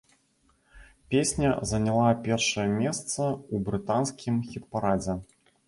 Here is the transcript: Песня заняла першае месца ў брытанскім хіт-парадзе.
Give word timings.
Песня 1.13 1.51
заняла 1.73 2.09
першае 2.29 2.67
месца 2.81 3.21
ў 3.27 3.55
брытанскім 3.71 4.43
хіт-парадзе. 4.51 5.21